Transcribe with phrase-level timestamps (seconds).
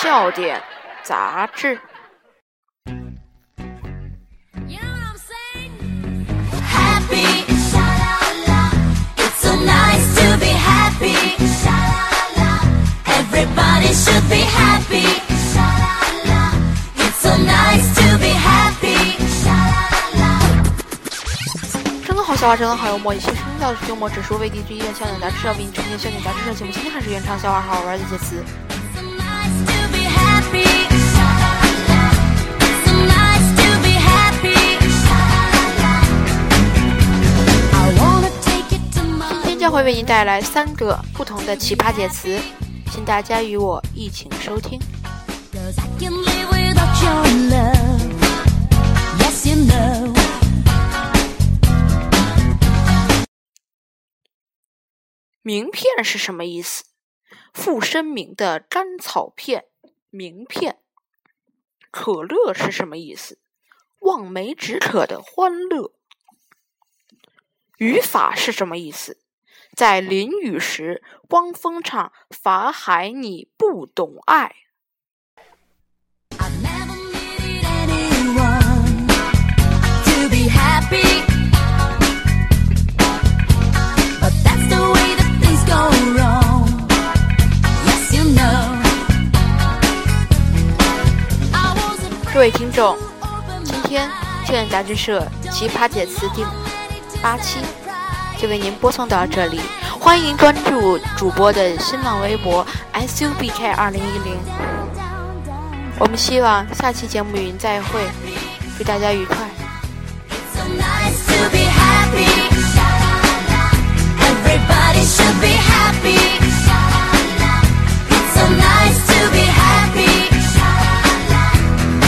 [0.00, 0.62] 笑点
[1.02, 1.76] 杂志。
[22.06, 23.12] 真的好笑话，真的好幽默！
[23.12, 28.44] 一些声调的幽默指数为低最一的笑点杂志，要比你春天笑点杂志上节目今天还是原唱笑话好玩的些词。
[39.68, 42.40] 将会为您带来三个不同的奇葩解词，
[42.90, 44.80] 请大家与我一起收听。
[55.42, 56.84] 名片是什么意思？
[57.52, 59.66] 附声明的甘草片，
[60.08, 60.78] 名片。
[61.90, 63.38] 可乐是什么意思？
[63.98, 65.92] 望梅止渴的欢乐。
[67.76, 69.20] 语法是什么意思？
[69.74, 74.46] 在淋雨时，汪峰唱《法海你不懂爱》。
[92.34, 92.96] 各位听众，
[93.64, 94.08] 今天
[94.44, 96.44] 笑点杂志社奇葩解词第
[97.20, 97.58] 八期
[98.40, 99.60] 就为您播送到这里，
[100.00, 104.38] 欢迎关注主播的新浪微博 SUBK 二零一零。
[105.98, 108.00] 我们希望下期节目与您再会，
[108.78, 109.36] 祝大家愉快。